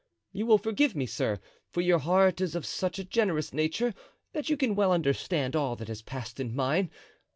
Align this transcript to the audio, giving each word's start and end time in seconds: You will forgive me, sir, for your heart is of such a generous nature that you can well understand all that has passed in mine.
You 0.31 0.47
will 0.47 0.57
forgive 0.57 0.95
me, 0.95 1.05
sir, 1.05 1.39
for 1.69 1.81
your 1.81 1.99
heart 1.99 2.41
is 2.41 2.55
of 2.55 2.65
such 2.65 2.97
a 2.97 3.03
generous 3.03 3.53
nature 3.53 3.93
that 4.33 4.49
you 4.49 4.57
can 4.57 4.73
well 4.73 4.91
understand 4.91 5.55
all 5.55 5.75
that 5.75 5.89
has 5.89 6.01
passed 6.01 6.39
in 6.39 6.55
mine. 6.55 6.89